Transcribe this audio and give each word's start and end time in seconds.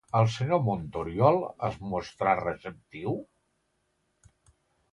El 0.17 0.27
senyor 0.35 0.61
Montoriol 0.69 1.37
es 1.67 1.77
mostrà 1.93 2.35
receptiu? 2.41 3.15